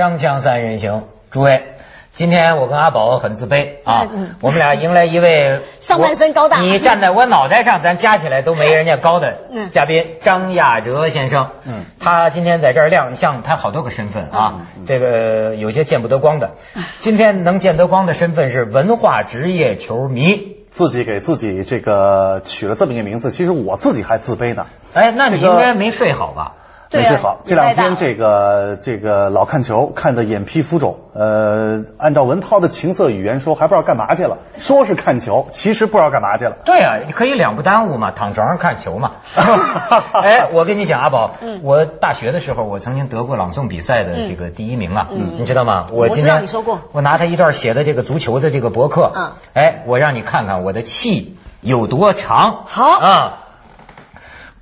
[0.00, 1.74] 锵锵三人行，诸位，
[2.14, 11.50] 今天我跟阿宝很自卑啊，嗯我们俩迎来一位 上半身高大你站在我脑袋上，咱加起来都没人家高的嗯嘉宾张亚哲先生。
[11.66, 16.52] 嗯，他今天在这儿亮相，他好多个身份啊，嗯这个有些见不得光的，
[16.98, 20.56] 今天能见得光的身份是文化职业球迷。
[20.70, 24.66] 自己给自己这个取了这么一个名字，其实我自己还自卑呢。
[24.94, 26.54] 哎，那你应该没睡好吧？
[26.92, 30.98] 没睡好，这两天这个这个老看球，看得眼皮浮肿。
[31.14, 34.38] 呃，按照文涛的情色语言说，还不知道干嘛去了。
[34.56, 36.56] 说是看球，其实不知道干嘛去了。
[36.64, 39.12] 对啊，你可以两不耽误嘛，躺床上看球嘛。
[40.22, 45.86] 哎，我跟你讲，阿宝，嗯我大学的时候，我曾经得过朗诵比赛的这个第一名啊，嗯你知道吗？
[45.92, 52.64] 我今天你说过我拿他一段写的这个足球的这个博客，嗯哎，我让你看看我的气有多长。
[52.66, 53.38] 好啊。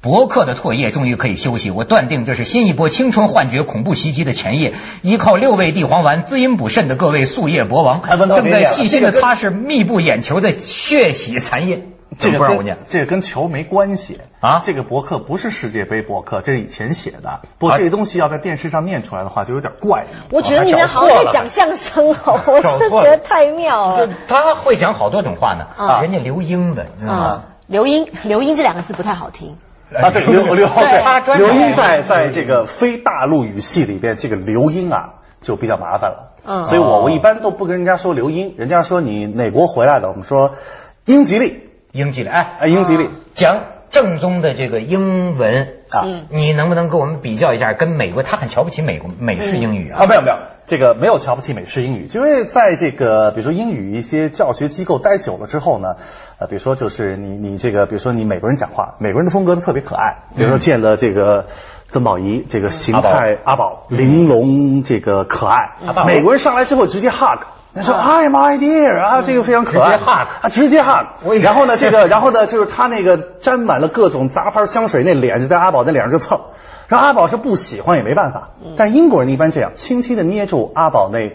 [0.01, 4.75] 博客的唾液终于可以休息，我断定这是新一波青春幻觉恐怖袭击的前夜。
[5.03, 11.89] 依靠六味地黄丸滋阴补肾的各位素叶博王，正在细心的擦拭密布眼球的血洗残液。
[12.17, 17.41] 这个不让我念跟这个跟球没关系啊这个博客不是世界杯博客，这是以前写的。
[17.59, 20.07] 不过这个东西要在电视上念出来的话，就有点怪。
[20.31, 24.09] 我觉得你们好像在讲相声哦，我真的觉得太妙了。
[24.27, 29.57] 他会讲好多种话呢，啊人家刘英的，你知道嗯吗？，刘英，刘英这两个字不太好听。
[29.95, 36.35] 啊，对，刘刘对刘英在在这个非大陆语系里边，这个刘英啊就比较麻烦了。
[36.45, 36.65] 嗯。
[36.67, 40.57] 所以我我一般都不跟人家说刘英，人家说你哪国回来的，我们说
[41.05, 43.09] 英吉利，英吉利，哎，哎，英吉利。
[43.35, 47.73] 讲正宗的这个英文啊嗯你能不能给我们比较一下？
[47.73, 50.03] 跟美国，他很瞧不起美国美式英语啊。
[50.03, 50.37] 啊，没有没有，
[50.67, 55.97] 这个没有瞧不起美式英语，因为在这个比如说英语一些教学机构待久了之后呢，
[56.39, 61.47] 呃，比如说就是你你这个，比如说你美国人讲话，美国人的风格都特别可爱，比如说见了这个
[61.89, 67.45] 曾宝仪，这个形态阿宝玲珑，这个可爱阿宝，美国人上来之后直接 hug。
[67.79, 69.93] 他说：“I'm my dear 啊，这个非常可爱。
[69.93, 70.85] 直接 hug 啊，直接。
[71.25, 76.41] 为然后呢，这个，然后呢，就是他那个沾满了各种杂牌香水，那脸就在阿宝那脸上就蹭。
[76.89, 81.35] 然后阿宝是不喜欢也没办法，但英国人一般这样，轻轻的捏住阿宝那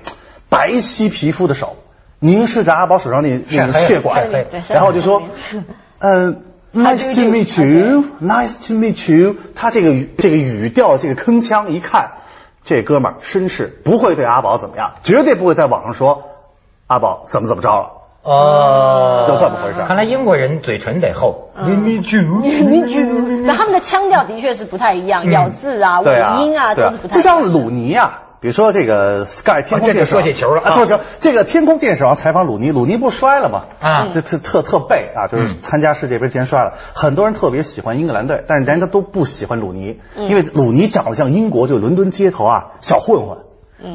[0.50, 1.76] 白皙皮肤的手，
[2.20, 4.30] 凝视着阿宝手上那那个血管
[4.70, 5.24] 然后就说，
[6.00, 6.44] 嗯。
[6.76, 8.04] Nice to meet you.
[8.20, 9.36] Nice to meet you.
[9.54, 12.14] 他这个语这个语调，这个铿锵，一看
[12.64, 16.24] 这哥们儿绅士，不会对阿宝怎么样，绝对不会在网上说
[16.88, 17.90] 阿宝怎么怎么着了。
[18.24, 21.50] 哦，就这么回事看来英国人嘴唇得厚。
[21.56, 22.42] 嗯 Me too。
[23.46, 27.16] 那他们的腔调的确是不太一样，咬字啊、尾啊，音啊对都是不太一样。
[27.16, 33.64] 就像鲁尼啊，比如说这个 Sky 天空电视网说起球了啊啊，说球，这个天空电视网采访鲁尼，鲁尼不是摔了吗？
[33.82, 36.76] 啊这特特特背啊，就是参加世界杯之前摔了。
[36.94, 43.40] 很多人特别喜欢英格兰队，但是人家都不喜欢鲁尼，因为鲁尼长得像英国就伦敦街头啊小混混，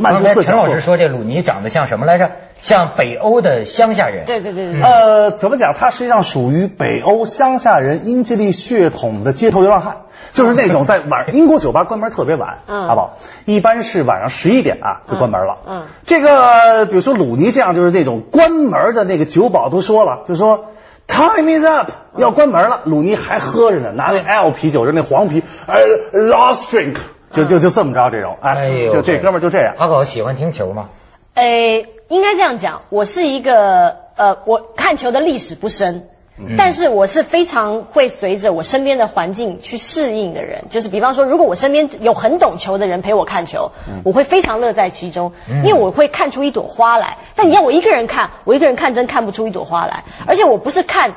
[0.01, 0.45] 曼刚彻斯特小混混。
[0.45, 2.31] 才陈老师说这鲁尼长得像什么来着？
[2.61, 4.25] 像北欧的乡下人。
[4.27, 5.73] 对对对对，呃，怎么讲？
[5.75, 9.97] 他实际上属于北欧乡下人英吉利血统的街头流浪汉，
[10.33, 15.59] 就是那种在晚 英国酒吧关门特别晚，嗯阿宝，一般是晚上十一点啊就关门了。
[15.67, 20.67] 嗯嗯这个比如说鲁尼这样，就是那种关门的那个酒保都说了，就说。
[21.11, 22.83] Time is up，要关门了。
[22.85, 25.81] 鲁尼还喝着呢，拿那 L 啤酒，就那黄啤，呃
[26.13, 26.97] ，last drink，
[27.31, 29.75] 就就就这么着这种，哎，哎呦，就这哥们就这样。
[29.79, 30.89] 阿狗喜欢听球吗？
[31.35, 36.09] 诶，应该这样讲，我是一个呃，我看球的历史不深。
[36.57, 43.73] 但是我是非常会随着我身边的环境去适应的人，就是比方说，如果我身边有很懂球的人陪我看球，
[44.05, 47.17] 我会非常乐在其中，因为我会看出一朵花来。
[47.35, 51.15] 但你要我一个人看，我一个人看真看不出一朵花来，而且我不是看。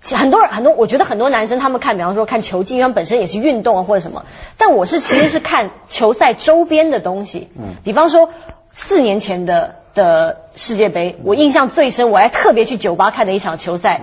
[0.00, 4.24] 其很多人很多，我觉得很多男生他们看，比方说看球技，因为他们本身也是运动啊或者什么。
[4.56, 8.30] 但我是其实是看球赛周边的东西，嗯，比方说
[8.70, 14.00] 四年前的的世界杯，我印象最深，我还特别去酒吧看的一场球赛，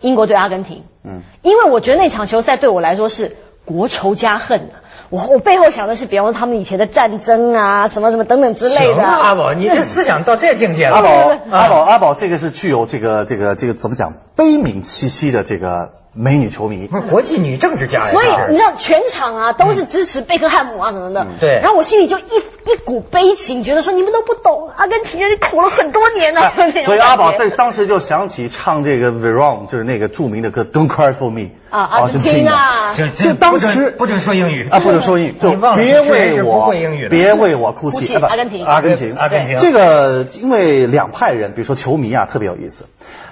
[0.00, 9.28] 英国对阿根廷，嗯，因为我觉得那场球赛对我来说是国仇家恨啊我我背后想的是，比方说他们以前的战争啊，什么什么等等之类的啊。
[9.28, 10.96] 阿宝，你这思想到这境界了。
[10.96, 11.08] 阿宝，
[11.50, 16.86] 阿宝，阿宝，这个是具有这个这个这个怎么讲悲悯气息的这个美女球迷。
[16.88, 21.60] 不是国际女政治家呀，所以你知道全场啊都是支持贝克汉姆啊什么的，对。
[21.60, 26.40] 然后我心里就一一股悲情，觉得说你们都不懂，阿根廷人苦了很多年呢、
[26.84, 34.68] 所以阿宝在当时就想起唱这个 Veron，就是那个著名的歌 Don't Cry for Me 啊，阿根廷啊，这就当时不准说英语。
[34.68, 38.64] 啊，不准说英语，就别为我会英语别为我哭哭泣阿根廷。
[38.66, 39.58] 阿根廷，阿根廷。
[39.58, 42.86] 这个因为两派人，比如说球迷啊，特别有意思。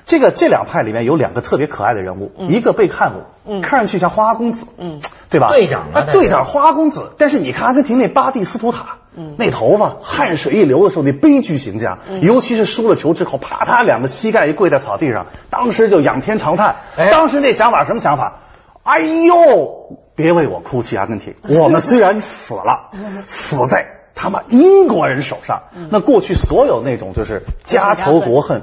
[0.06, 5.48] 这个这两派里面有两个特别可爱的人物，一个贝克汉姆，嗯看上去像花花公子，嗯，对吧？
[5.48, 7.12] 队长啊啊，队长花花公子。
[7.18, 8.98] 但是你看阿根廷那巴蒂斯图塔，
[9.36, 16.76] 那头发汗水一流的时候，那悲剧形象，尤其是输了球之后，啪嗒两个膝盖一跪在草地上，当时就仰天长叹。
[16.96, 18.42] 哎当时那想法什么想法？
[18.84, 22.90] 哎呦，别为我哭泣，阿根廷， 我们虽然死了，
[23.26, 25.64] 死在他妈英国人手上。
[25.90, 28.62] 那过去所有那种就是家仇国恨，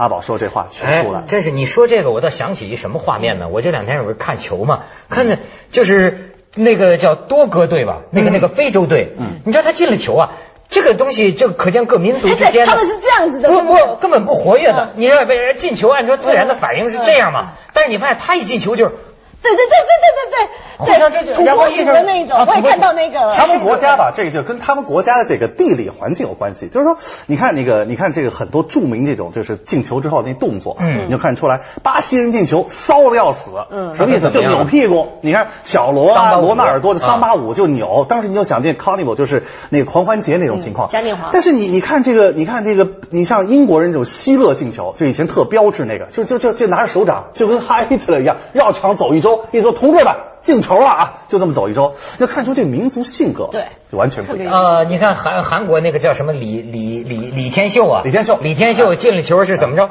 [0.00, 1.24] 阿宝说这话全出来哎，。
[1.28, 3.48] 真是你说这个，我倒想起一什么画面呢？
[3.48, 5.38] 我这两天有不是看球嘛，看的
[5.70, 10.30] 就是那个叫多哥队吧，那个那个非洲队，嗯你知道他进了球啊，
[10.70, 14.92] 这个东西就可见各民族之间的他们是这样子的，不不根本不活跃的嗯。
[14.96, 18.92] 你知道被人进球，按说自然的反应是这样嘛，但是你发现他一进球就是。
[19.42, 23.34] 对对对对对对对，土拨然后一直鼠的那种啊，我也看到那个了。
[23.34, 26.68] 他们国家吧，这个就跟他们国家的这个地理环境有关系。
[26.68, 26.96] 就是说，
[27.26, 34.30] 你看那个，你看这个很多著名这种就是进球之后那动作，嗯你就看出来，巴西人进球骚的要死，嗯什么意思？
[34.30, 35.08] 就扭屁股。
[35.22, 40.88] 你看小罗罗纳尔多的啊桑巴舞就扭，当时你就想见 carnival 就是那个狂欢节那种情况。
[40.88, 54.52] 嗯嘉年华但是你你看这个，你看这个，你像英国人这种希勒进球，就以前特标志那个，就就就就拿着手掌，就跟哈希特勒一样，绕场走一周，一说同志们进球了啊，就这么走一周，要看出这个民族性格，对就完全不一样。
[54.52, 59.90] 呃，你看韩韩国那个叫什么李李李李天秀啊，李天秀李天秀进了球是怎么着？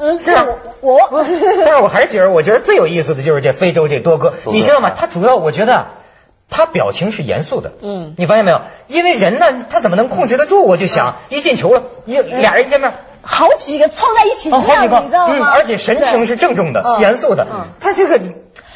[0.00, 0.46] 嗯，是啊
[0.80, 1.24] 我我
[1.64, 4.92] 但是我还是觉得，我觉得最有意思的就是这非洲这多哥，多哥你知道吗？
[4.94, 5.88] 他主要我觉得
[6.48, 8.60] 他表情是严肃的，嗯你发现没有？
[8.86, 10.64] 因为人呢，他怎么能控制得住？
[10.64, 12.92] 我就想，一进球了，一俩人见面。
[13.22, 15.34] 好几个凑在一起哦，这样，好几个，你知道吗？
[15.36, 17.66] 嗯，而且神情是郑重的、嗯严肃的嗯。
[17.80, 18.20] 他这个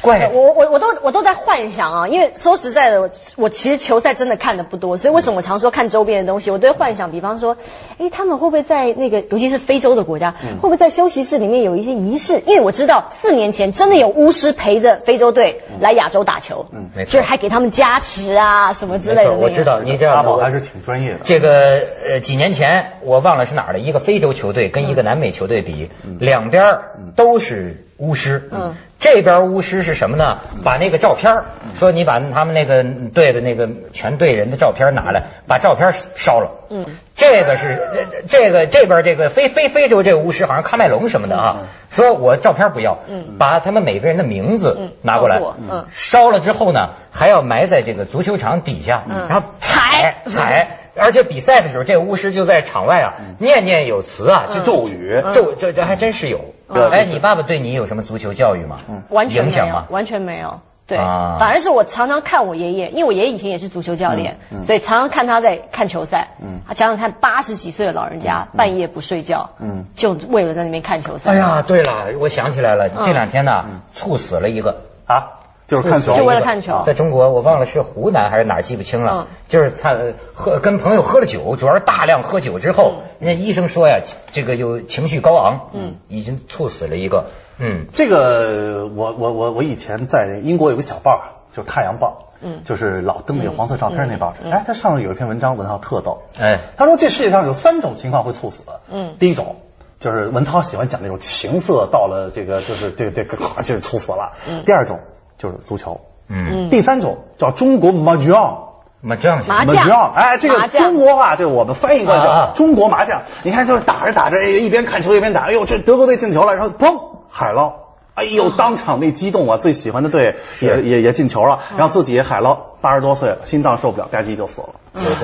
[0.02, 7.56] 怪，我我我都我都在幻想啊，因为说实在的，我我其实球赛真的看的不多，所以为什么我常说看周边的东西，我都会幻想，比方说，
[7.98, 12.40] 哎，他们会不会在那个，尤其是非洲的国家，嗯会不会在休息室里面有一些仪式？
[12.46, 19.42] 因为我知道四年前真的有巫师陪着非洲队来亚洲打球，嗯没错就是还给他们加持啊什么之类的那个。
[19.44, 21.20] 我知道，你这样我阿宝还是挺专业的。
[21.22, 21.80] 这个
[22.12, 28.48] 呃，几年前我忘了是哪儿的，一个非洲球队跟一个南美球队比，两边儿都是巫师。
[28.52, 30.38] 嗯，这边巫师是什么呢？
[30.64, 31.44] 把那个照片儿
[31.74, 36.66] 说你把他们那个队的那个全队人的照片拿来，把照片烧了。
[36.70, 43.36] 嗯，这个是呃这个这边这个非非非洲这个巫师好像喀麦隆什么的啊，说我照片不要，嗯。
[43.38, 44.92] 把他们每个人的名字嗯。
[45.02, 45.86] 拿过来，嗯。
[45.90, 49.28] 烧了之后呢，还要埋在这个足球场底下，嗯。
[49.28, 56.54] 然后踩踩，而且比赛的时候，这个巫师就在场外啊念念有词啊，就咒语，咒这这还真是有。
[56.74, 58.78] 嗯哎，你爸爸对你有什么足球教育吗？
[59.10, 59.86] 完全没有影响吗，？
[59.90, 60.60] 完全没有。
[60.84, 66.30] 对，啊反而是我常常看我爷爷，因为我爷爷以前也是足球教练，所以常常看他在看球赛。
[66.42, 71.32] 嗯他想想看，八十几岁的老人家、半夜不睡觉，嗯就为了在那边看球赛。
[71.32, 73.64] 哎呀，对了，我想起来了，嗯这两天呢，
[73.94, 74.82] 猝死了一个。
[75.06, 75.41] 啊，
[75.72, 84.02] 就是看球就为了看球在中国我忘了是湖南还是哪儿记不清了，嗯就是他呃喝跟朋友喝了酒，主要是大量喝酒之后，人家医生说呀，
[84.32, 94.46] 这个有情绪高昂，嗯，已经猝死了一个，嗯，这个我我我我以前在英国有个小报啊，就是《太阳报》，嗯就是老登那个黄色照片那报纸。
[94.50, 96.24] 哎，它上面有一篇文章，文涛特逗。
[96.38, 98.64] 哎，他说这世界上有三种情况会猝死。
[98.90, 99.56] 嗯第一种
[99.98, 104.32] 就是文涛喜欢讲那种情色到了这个就是这个这就是猝死了。
[104.46, 104.98] 嗯第二种
[105.42, 106.00] 就是足球。
[106.28, 108.68] 嗯，第三种叫中国麻将。
[109.04, 110.12] 麻将麻将。
[110.14, 113.22] 哎，这个中国话，这个我们翻译过来叫中国麻将。
[113.42, 117.72] 你看，就是打着打着，哎一边看球一边打，哎呦，这德国队进球了，然后砰，海捞，
[118.14, 119.56] 哎呦，当场那激动啊！
[119.56, 124.68] 最喜欢的队也也也进球了，然后自己也海捞，八十多岁了，心脏受不了，吧唧就死了。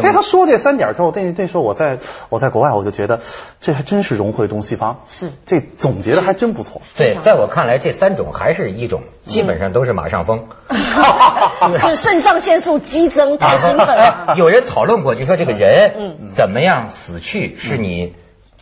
[0.02, 1.98] 哎，他说这三点之后，那那时候我在
[2.30, 3.20] 我在国外，我就觉得
[3.60, 6.80] 这还真是融汇东西方，是这总结的还真不错。
[6.96, 10.46] 对，在我看来，这三种还是一种，基本上都是马上风。
[11.72, 14.34] 就 是肾上腺素激增， 太兴奋了哎。
[14.36, 18.14] 有人讨论过，就说这个人，嗯怎么样死去是你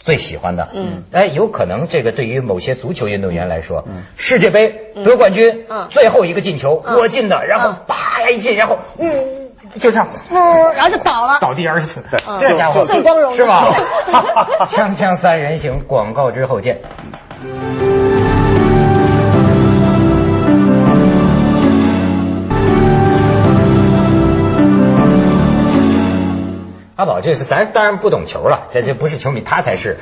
[0.06, 5.88] 最喜欢的，嗯，哎，有可能这个对于某些足球运动员来说，世界杯得冠军，嗯。
[5.90, 6.94] 最后一个进球，嗯。
[6.96, 11.38] 我进的，然后嗯叭一进，然后嗯，就这样嗯，然后就倒了。
[11.40, 12.38] 倒地而死，嗯。
[12.38, 13.74] 这家伙最光荣的是吧？
[14.70, 16.82] 锵锵三人行，广告之后见。
[26.96, 29.98] 阿宝，这是咱当然不懂球了，这这不是球迷，他才是。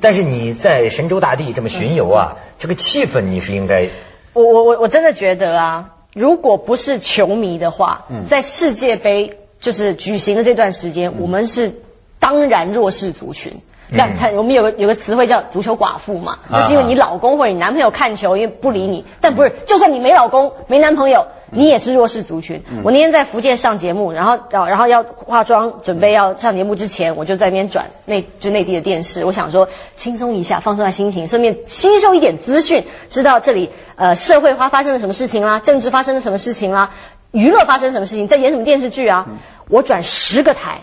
[0.00, 3.88] 但是你在神州大地这么巡游啊，这个气氛你是应该
[4.32, 11.82] 我我我我真的觉得啊，如果不是球迷的话，嗯在世界杯就是举行的这段时间，我们是
[12.18, 13.60] 当然弱势族群。
[13.90, 22.62] 那看我们有个有个词汇叫足球寡妇嘛，啊就是因为你老公或者你男朋友看球，因为不理你，但不是，就算你没老公没男朋友，你也是弱势族群。
[22.84, 36.90] 我那天在福建上节目，然后然后要化妆准备要上节目之前，我就在那边转内就内地的电视，我想说轻松一下，放松下心情，顺便吸收一点资讯，知道这里呃社会化发生了什么事情啦，政治发生了什么事情啦，
[37.32, 39.26] 娱乐发生什么事情，在演什么电视剧啊？
[39.68, 40.80] 我转十个台，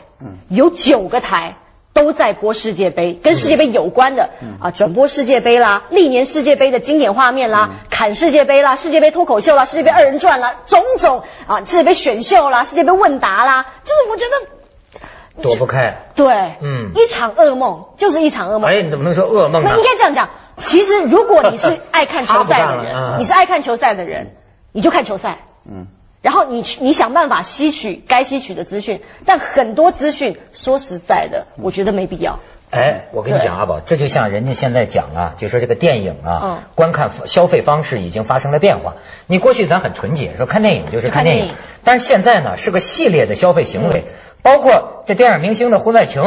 [0.50, 1.56] 有九个台。
[1.96, 16.06] 都在播世界杯，跟世界杯有关的啊，转播世界杯啦，历年世界杯的经典画面啦，砍世界杯啦，世界杯脱口秀啦，世界杯二人转啦，种种啊，世界杯选秀啦，世界杯问答啦，就是我觉得躲不开。
[16.16, 16.28] 对，
[16.62, 18.70] 嗯，一场噩梦就是一场噩梦。
[18.70, 19.72] 哎，你怎么能说噩梦呢？
[19.72, 20.30] 那应该这样讲。
[20.58, 24.36] 其实如果你是爱看球赛的人， 你是爱看球赛的人，
[24.74, 25.38] 你就看球赛。
[25.66, 25.88] 嗯。
[26.26, 32.40] 然后你去，你想办法吸取该吸取的资讯，但很多资讯说实在的，我觉得没必要。
[32.72, 38.96] 哎，我跟你讲阿宝，这就像人家现在讲啊，就说这个电影啊，观看消费方式已经发生了变化。
[39.28, 41.54] 你过去咱很纯洁，说看电影就是看电影，
[41.84, 44.06] 但是现在呢是个系列的消费行为，
[44.42, 46.24] 包括这电影明星的婚外情。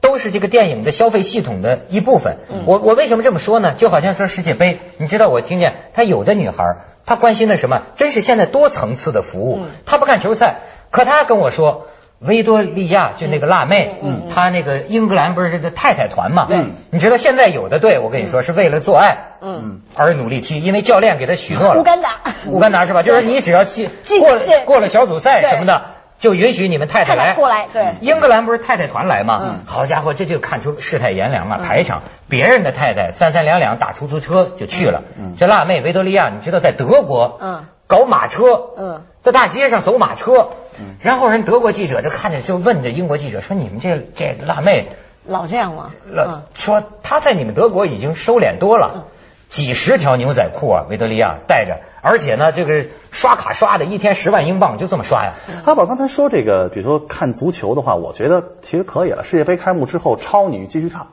[0.00, 2.38] 都是这个电影的消费系统的一部分。
[2.66, 3.74] 我我为什么这么说呢？
[3.74, 6.64] 就好像说世界杯，你知道我听见她有的女孩，
[7.04, 7.82] 她关心的什么？
[7.96, 9.66] 真是现在多层次的服务。
[9.86, 11.86] 她不看球赛，可她跟我说，
[12.18, 14.00] 维多利亚就那个辣妹，
[14.34, 16.46] 她那个英格兰不是这个太太团嘛？
[16.90, 21.80] 你知道现在有的队，我跟你说是为了做爱嗯而努力踢，因为教练给他许诺了。
[21.80, 23.02] 乌干达，乌干达是吧？
[23.02, 23.90] 就是你只要进
[24.20, 25.99] 过过了小组赛什么的。
[26.20, 29.40] 就允许你们太太来过来，对，英格兰不是太太团来吗？
[29.42, 31.58] 嗯，好家伙，这就看出世态炎凉啊！
[31.66, 35.02] 排场，别人的太太三三两两打出租车就去了。
[35.18, 38.44] 嗯，这辣妹维多利亚，你知道在德国，嗯，搞马车，
[38.76, 44.90] 嗯，在大街上走马车，嗯，然后人德国记者就看着就问这英国记者说：“你们这这辣妹
[45.24, 49.06] 老这样吗？”老说她在你们德国已经收敛多了。
[49.50, 55.32] 几十条牛仔裤啊，维多利亚带着，而且呢，这个刷卡刷的一天十万英镑，就这么刷呀。
[55.66, 59.24] 阿宝刚才说这个，比如说看足球的话，我觉得其实可以了。
[59.24, 61.08] 世界杯开幕之后，超女继续唱，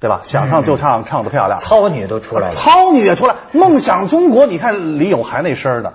[0.00, 0.22] 对吧？
[0.24, 1.60] 想唱就唱，唱的漂亮。
[1.60, 3.34] 超女都出来了，超女也出来。
[3.52, 5.92] 梦想中国，你看李咏还那声呢。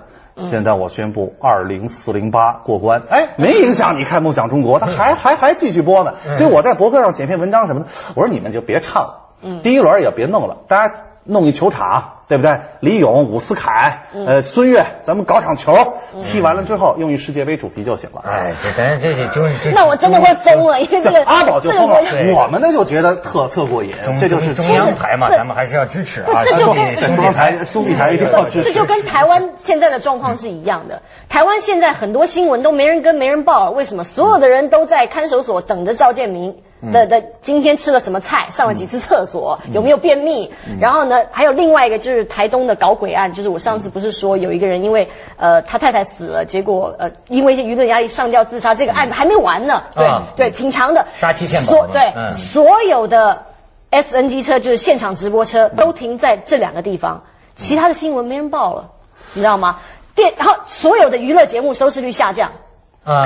[0.48, 3.02] 现在我宣布，二零四零八过关。
[3.10, 6.14] 哎，没影响你看梦想中国，他还还还继续播呢。
[6.36, 10.94] 所以我在博客上写篇文章什么的，我说你们就别唱了，嗯，第一轮也别弄了，大家。
[11.30, 12.58] 弄一球场，对不对？
[12.80, 15.76] 李勇、伍思凯、呃，孙悦，咱们搞场球，
[16.24, 18.22] 踢完了之后用于世界杯主题就行了。
[18.26, 22.00] 哎，这咱这这就那我真的会疯了，因为这个阿宝就疯了，
[22.34, 23.94] 我们呢就觉得特特过瘾。
[24.18, 26.40] 这就是中央台嘛，咱们还是要支持啊。
[26.42, 28.72] 这就跟兄弟台，兄弟台一定要支持。
[28.72, 31.02] 这就跟台湾现在的状况是一样的。
[31.28, 34.04] 台湾现在很多新闻都没人跟，没人报，为什么？
[34.04, 36.56] 所有的人都在看守所等着赵建明。
[36.80, 38.48] 的的，今天吃了什么菜？
[38.50, 39.60] 上了几次厕所？
[39.72, 40.52] 有没有便秘？
[40.80, 49.82] 然后呢，还有另外一个就是台东的搞鬼案，就是我上次不是说有一个人因为呃他太太死了，结果呃因为一些舆论压力上吊自杀，这个案子还没完呢。
[49.94, 51.06] 对对，挺长的。
[51.14, 51.86] 杀妻骗保。
[51.88, 53.46] 对，所有的
[53.90, 57.24] SNG 车就是现场直播车都停在这两个地方，
[57.56, 58.90] 其他的新闻没人报了，
[59.34, 59.80] 你知道吗？
[60.14, 62.52] 电然后所有的娱乐节目收视率下降。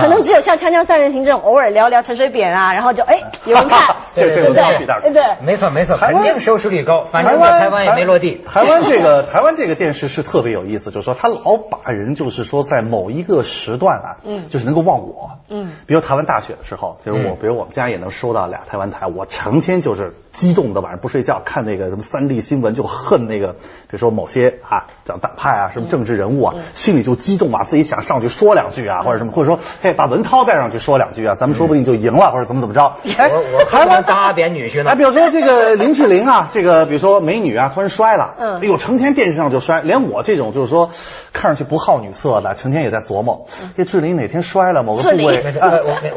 [0.00, 5.12] 可能只有像《锵锵三人行》这种偶尔聊聊陈水扁啊，然后就哎有人看， 对对对对？
[5.12, 8.40] 对，没错没错，肯定收视率高，反正在台湾也没落地。
[8.46, 29.58] 台湾这个台湾这个电视是特别有意思，就是说他老把人就是说在某一个时段啊，嗯，就是能够忘我，嗯，比如台湾大选的时候，就是我，比如我们家也能收到俩台湾台，我成天就是激动的晚上不睡觉看那个什么三 D 新闻，就恨那个，比如说某些啊讲党派啊什么政治人物啊，心里就激动啊，自己想上去说两句啊或者什么，或者说。
[29.82, 32.94] 嘿，把文涛带上去说两句啊，咱们说不定就赢了，或者怎么怎么着。
[33.18, 33.30] 哎，
[33.68, 34.90] 台湾大点女婿呢？
[34.90, 40.90] 哎，比如说这个林志玲啊， 这个比如说美女啊，突然摔了，嗯，哎呦，成天电视上就摔，连我这种就是说
[41.32, 43.46] 看上去不好女色的，成天也在琢磨，
[43.76, 45.42] 这志玲哪天摔了某个部位，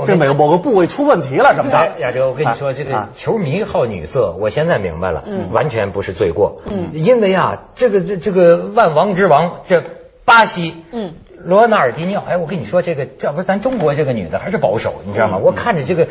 [0.05, 1.99] 这每个某个部位出问题了什么的。
[1.99, 9.83] 亚洲，我跟你说，这个球迷好女色，我现在明白了，完全不是罪过，嗯，因为啊，这个这这个万王之王这
[10.25, 11.13] 巴西，嗯。
[11.37, 15.37] 罗纳尔迪尼奥，哎，我跟你说，这个这不是咱中国这个女的还是保守，你知道吗？
[15.37, 16.07] 我看着这个，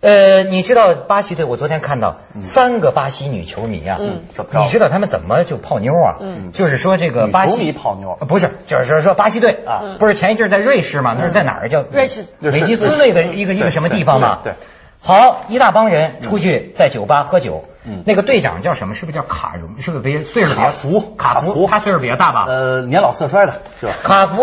[0.00, 4.22] 呃，你知道巴西队，我昨天看到三个巴西女球迷啊，嗯，
[4.64, 6.18] 你知道他们怎么就泡妞啊？
[6.20, 11.14] 嗯，就是说这个巴西泡妞，不是，就是说巴西队啊，不是前一阵在瑞士吗？
[11.16, 11.68] 那是在哪儿？
[11.68, 14.40] 叫瑞士美吉斯那个一个一个什么地方吗？
[14.42, 14.54] 对。
[15.04, 17.64] 好，一大帮人出去在酒吧喝酒。
[17.86, 18.94] 嗯，那个队长叫什么？
[18.94, 19.76] 是不是叫卡荣？
[19.76, 21.14] 是不是比岁数比卡福？
[21.18, 22.46] 卡福，他岁数比较大吧？
[22.48, 23.92] 呃，年老色衰的是吧？
[24.02, 24.42] 卡福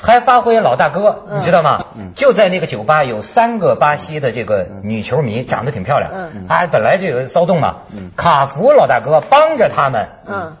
[0.00, 1.78] 还发挥老大哥，你知道吗？
[1.98, 6.12] 嗯，就在那个酒吧有三个巴西的这个女球迷，长得挺漂亮。
[6.14, 7.78] 嗯，啊，本来就有骚动嘛。
[7.92, 10.08] 嗯，卡福老大哥帮着他们。
[10.24, 10.56] 嗯。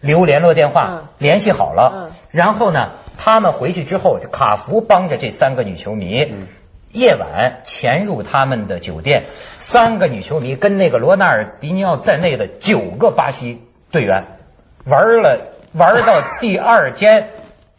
[0.00, 6.34] 留联络电话，联系好了，然后呢，他们回去之后，卡福帮着这三个女球迷，
[6.92, 9.24] 夜晚潜入他们的酒店，
[9.58, 14.24] 三个女球迷跟那个罗纳尔迪尼奥在内的九个巴西队员
[14.84, 17.30] 玩了玩到第二天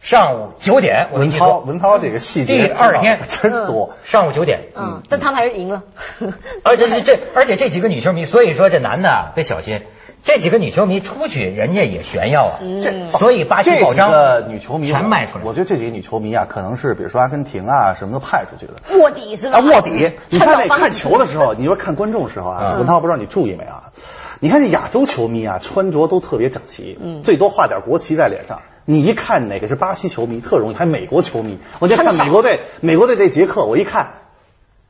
[0.04, 1.08] 上午九点。
[1.14, 4.60] 文涛，文涛这个细节，第二天 真多，上午九点。
[4.76, 5.82] 嗯，但他们还是赢了。
[6.62, 9.80] 而且这，而且这几个女球迷，所以说这男的得小心。
[10.22, 15.44] 这几个女球迷出去，人家也炫耀啊，这所以巴西报章的女球迷全卖出来。
[15.44, 19.60] 我觉得这几个女球迷啊，可能是比如说阿根廷啊什么都派出去的卧底是吧？
[19.60, 20.12] 卧底。
[20.28, 23.92] 你看那看球的时候，你说看观众时候啊，文涛不知道你注意没啊？
[24.40, 28.60] 你看这亚洲球迷啊，穿着都特别整齐，嗯，最多画点国旗在脸上。
[28.84, 34.14] 你一看哪个是巴西球迷，特容易；还美国球迷，我就看美国队，美国队这捷克，我一看。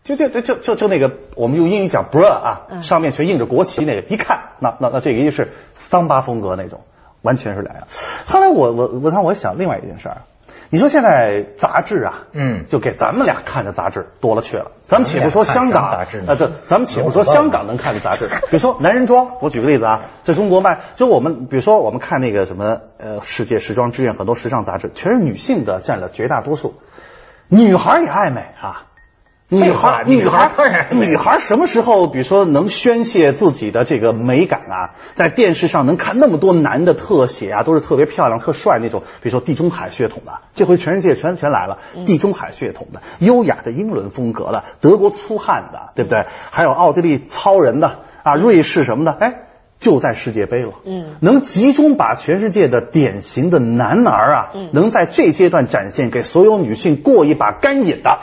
[0.05, 6.83] 就就就就就就那个，我们用英语讲 bra 啊，上面全印着国旗那个，一看，那那那这个一是桑巴风格那种，
[7.23, 7.89] 完全是两样。
[8.27, 10.23] 后来我我我看我想另外一件事儿，
[10.75, 14.73] 你说现在杂志啊，嗯，就给咱们俩看的杂志多了去了。
[14.83, 26.75] 咱们且不说香港杂志啊，这咱们且不说香港能看的杂志，比如说男人装，我举个例子啊，在中国卖，就我们比如说我们看那个什么呃世界时装志愿，很多时尚杂志全是女性的占了绝大多数，
[27.47, 28.87] 女孩也爱美啊。
[29.51, 30.51] 女孩，女孩，
[30.91, 34.91] 女孩 什么时候，比如说能宣泄自己的这个美感啊？
[35.15, 39.03] 在电视上能看那么多男的特写啊，都是特别漂亮、特帅那种。
[39.23, 46.25] 比如说地中海血统的，这回全世界全全来了，地中海血统的，优雅的英伦风格的，德国粗汉的，对不对？
[46.51, 49.43] 还有奥地利糙人的啊，瑞士什么的，哎，
[49.79, 50.73] 就在世界杯了。
[50.85, 58.19] 嗯，能集中把全世界的典型的男儿啊，能在这阶段展现给所有女性过一把干瘾的，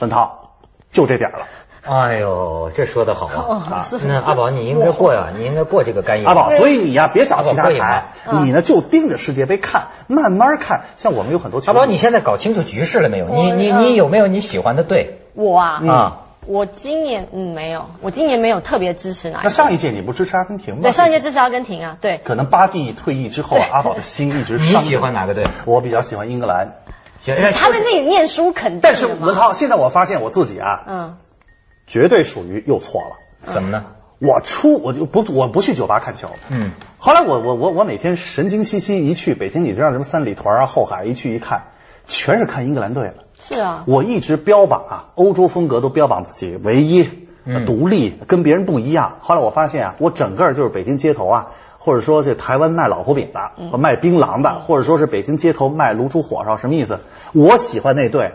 [0.00, 0.47] 文涛。
[0.90, 1.46] 就这点了，
[1.84, 3.84] 哎呦，这说的好啊！
[4.06, 6.26] 那阿宝，你应该过呀，你应该过这个干瘾。
[6.26, 10.84] 阿宝，所以你呀，别找其他台，你呢就盯着世界杯看，慢慢看。
[10.96, 11.62] 像我们有很多。
[11.66, 13.28] 阿宝，你现在搞清楚局势了没有？
[13.28, 15.20] 你你你有没有你喜欢的队？
[15.34, 16.16] 我啊啊，
[16.46, 19.40] 我今年嗯没有，我今年没有特别支持哪。
[19.44, 20.80] 那上一届你不支持阿根廷吗？
[20.82, 22.20] 对，上一届支持阿根廷啊，对。
[22.24, 24.54] 可能巴蒂退役之后，阿宝的心一直。
[24.58, 25.44] 你喜欢哪个队？
[25.64, 26.72] 我比较喜欢英格兰。
[27.24, 28.80] 他在那里念书肯定。
[28.82, 31.16] 但是文涛，现在我发现我自己啊，嗯，
[31.86, 33.16] 绝对属于又错了。
[33.40, 33.84] 怎么呢？
[34.20, 36.28] 我出我就不我不去酒吧看球。
[36.48, 36.72] 嗯。
[36.98, 41.68] 后来我我我我哪天神经兮兮一去北京，你知道什么三里屯啊后海一去一看，
[42.06, 43.24] 全是看英格兰队的。
[43.38, 43.84] 是啊。
[43.86, 47.28] 我一直标榜啊，欧洲风格都标榜自己唯一、
[47.66, 49.18] 独立，跟别人不一样。
[49.20, 51.48] 后来我发现啊，我整个就是北京街头啊。
[51.78, 57.00] 或者说这台湾卖老婆饼的，卖槟榔的，或者说是北京街头卖卤煮火烧，什么意思？
[57.32, 58.34] 我喜欢那队，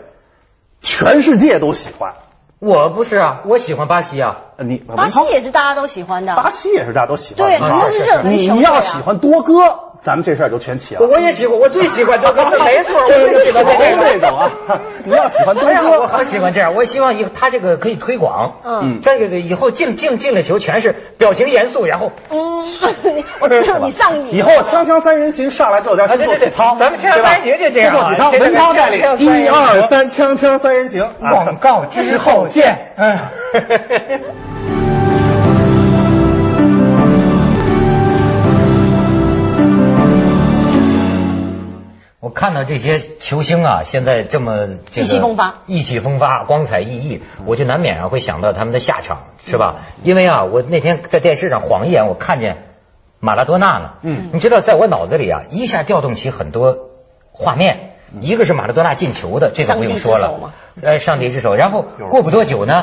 [0.80, 2.14] 全世界都喜欢。
[2.58, 4.38] 我不是啊，我喜欢巴西啊。
[4.58, 6.34] 你巴西也是大家都喜欢的。
[6.34, 7.46] 巴西也是大家都喜欢。
[7.46, 9.83] 对，你是热门球你要喜欢多哥。
[10.04, 11.00] 咱们这事儿就全齐了。
[11.00, 14.50] 我也喜欢，我最喜欢多哥， 没错，我最喜欢这种啊。
[15.02, 16.74] 你要喜欢多哥，我很喜欢这样。
[16.74, 18.56] 我希望以后他这个可以推广。
[18.62, 24.34] 嗯，这个以后进进进了球全是表情严肃，然后嗯， 我知道你上瘾。
[24.34, 31.14] 以后锵锵三人行上来就叫先做体操，咱们锵锵三人行就这样做体操，文涛带领一二三，锵锵三人行。
[31.18, 32.76] 广告之后见。
[32.98, 34.73] 嗯。
[42.34, 49.76] 看到这些球星啊，现在这么这个意气风发，意气风发，光彩熠熠，我就难免啊会想到他们的下场，是吧？
[50.02, 52.64] 因为啊，我那天在电视上晃一眼，我看见
[53.20, 53.92] 马拉多纳呢。
[54.02, 56.90] 嗯，你知道，在我脑子里啊，一下调动起很多
[57.32, 57.92] 画面。
[58.20, 61.54] 一个是马拉多纳进球的，这个不用说了，呃，上帝之手。
[61.54, 62.74] 然后过不多久呢，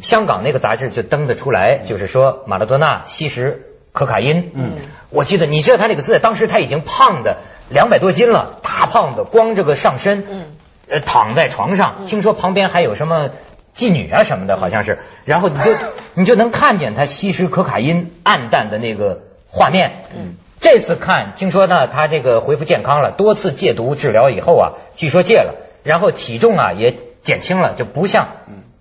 [0.00, 3.68] 香港那个杂志就登得出来，就是说马拉多纳吸食。
[3.92, 4.72] 可卡因，嗯，
[5.10, 7.38] 我记得你知道他那个姿态，当时他已经胖的
[7.70, 10.46] 两百多斤了，大胖子，光这个上身，嗯，
[10.88, 13.30] 呃，躺在床上，听说旁边还有什么
[13.76, 15.70] 妓女啊什么的，好像是，然后你就
[16.14, 28.28] 你就能看见他吸食可卡因暗淡的那个画面，嗯，这次看听说呢，他这个恢复健康了，多次戒毒治疗以后啊，据说戒了，然后体重啊也减轻了，就不像。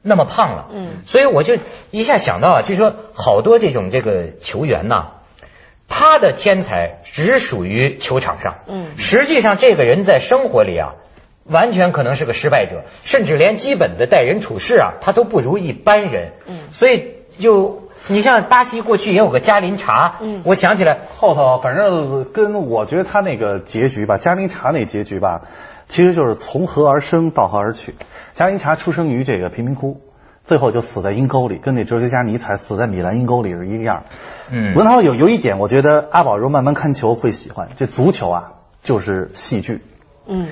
[0.01, 1.57] 那么胖了，嗯，所以我就
[1.91, 5.11] 一下想到啊，就说好多这种这个球员呐，
[5.87, 10.95] 他的天才只属于球场上，嗯，实际上这个人在生活里啊，
[11.43, 25.41] 完全可能是个失败者，甚至连基本的待人处事啊，他都不如一般人，嗯，所以就你像巴西过去也有个加林查，嗯，我想起来后头，反正跟我觉得他那个结局吧，加林查那结局吧，
[25.87, 27.95] 其实就是从何而生，到何而去。
[28.33, 30.01] 加林查出生于这个贫民窟，
[30.43, 34.03] 最后就死在阴沟里，跟那哲学家尼采死在米兰阴沟里是一个样。
[34.49, 39.81] 嗯，文涛有有一点，我觉得阿宝如慢慢看球会喜欢，这足球啊就是戏剧。
[40.25, 40.49] 嗯，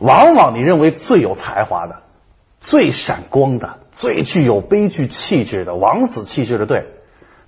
[0.00, 2.02] 往往你认为最有才华的、
[2.62, 6.86] 最闪光的、最具有悲剧气质的王子气质的队，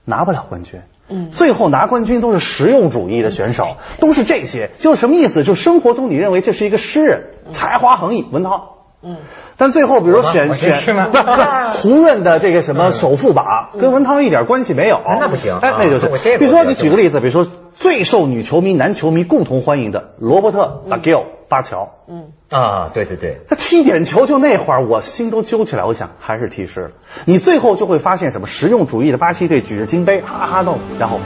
[0.04, 0.82] 拿不了冠军。
[1.08, 5.44] 嗯，最后拿冠军都是实用主义的选手，都是这些，就是什么意思？
[5.44, 8.83] 就生活中你认为这是一个诗人，才华横溢，文涛。
[9.04, 9.16] 嗯，
[9.56, 11.18] 但最后比如选选不
[11.78, 15.00] 胡润的这个什么首富榜，跟文涛一点关系没有。
[15.04, 16.08] 那不行，哎，那就是。
[16.38, 21.90] 比如说你举个例子，比如说最受女球迷、男球迷共同欢迎的罗伯特·巴吉尔巴乔。
[22.08, 25.84] 嗯啊，对对对，他踢点球就那会儿，我心都揪起来。
[25.84, 26.90] 我想还是踢失了。
[27.24, 31.18] 你最后就会发现什么实用主义的巴西队举着金杯哈哈弄，然后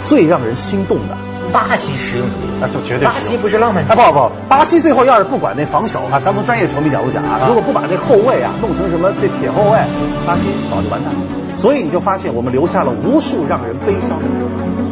[0.00, 1.16] 最让人心动的。
[1.52, 3.06] 巴西实用主义，那就绝对。
[3.06, 3.96] 巴西不是浪漫主义。
[3.96, 9.78] 不不，巴西最后要是不管那防守啊，咱们专业球迷角度讲啊，如果不把那后卫啊弄成什么这铁后卫，
[10.26, 11.14] 巴西早就完蛋。
[11.56, 14.28] 所以你就发现，我们留下了无数让人悲伤的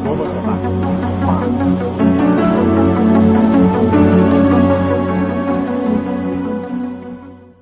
[0.04, 0.70] 罗伯特巴乔。